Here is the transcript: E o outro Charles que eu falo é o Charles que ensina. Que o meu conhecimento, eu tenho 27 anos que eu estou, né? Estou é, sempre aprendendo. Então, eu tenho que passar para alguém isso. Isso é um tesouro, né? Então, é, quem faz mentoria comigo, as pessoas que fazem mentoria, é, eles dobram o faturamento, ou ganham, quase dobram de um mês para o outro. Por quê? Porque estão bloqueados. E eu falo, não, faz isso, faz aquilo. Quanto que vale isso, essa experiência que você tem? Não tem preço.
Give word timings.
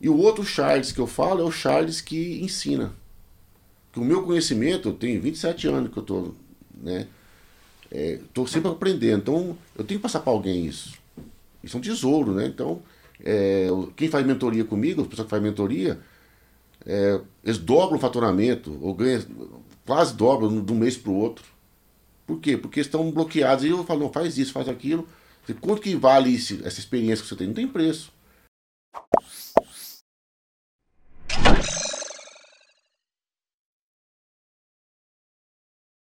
E 0.00 0.08
o 0.08 0.16
outro 0.16 0.44
Charles 0.44 0.92
que 0.92 1.00
eu 1.00 1.06
falo 1.06 1.40
é 1.40 1.44
o 1.44 1.50
Charles 1.50 2.00
que 2.00 2.40
ensina. 2.42 2.92
Que 3.92 4.00
o 4.00 4.04
meu 4.04 4.22
conhecimento, 4.22 4.88
eu 4.88 4.94
tenho 4.94 5.20
27 5.20 5.68
anos 5.68 5.92
que 5.92 5.98
eu 5.98 6.02
estou, 6.02 6.34
né? 6.74 7.06
Estou 7.90 8.44
é, 8.44 8.48
sempre 8.48 8.70
aprendendo. 8.70 9.20
Então, 9.20 9.58
eu 9.76 9.84
tenho 9.84 9.98
que 9.98 10.02
passar 10.02 10.20
para 10.20 10.32
alguém 10.32 10.64
isso. 10.64 10.94
Isso 11.62 11.76
é 11.76 11.78
um 11.78 11.82
tesouro, 11.82 12.32
né? 12.32 12.46
Então, 12.46 12.82
é, 13.22 13.68
quem 13.96 14.08
faz 14.08 14.24
mentoria 14.24 14.64
comigo, 14.64 15.02
as 15.02 15.08
pessoas 15.08 15.26
que 15.26 15.30
fazem 15.30 15.50
mentoria, 15.50 16.00
é, 16.86 17.20
eles 17.44 17.58
dobram 17.58 17.98
o 17.98 18.00
faturamento, 18.00 18.78
ou 18.80 18.94
ganham, 18.94 19.22
quase 19.84 20.14
dobram 20.14 20.64
de 20.64 20.72
um 20.72 20.76
mês 20.76 20.96
para 20.96 21.10
o 21.10 21.16
outro. 21.16 21.44
Por 22.26 22.38
quê? 22.38 22.56
Porque 22.56 22.80
estão 22.80 23.10
bloqueados. 23.10 23.64
E 23.64 23.68
eu 23.68 23.84
falo, 23.84 24.00
não, 24.00 24.12
faz 24.12 24.38
isso, 24.38 24.52
faz 24.52 24.68
aquilo. 24.68 25.06
Quanto 25.60 25.82
que 25.82 25.96
vale 25.96 26.30
isso, 26.30 26.60
essa 26.64 26.78
experiência 26.78 27.22
que 27.22 27.28
você 27.28 27.34
tem? 27.34 27.48
Não 27.48 27.54
tem 27.54 27.66
preço. 27.66 28.12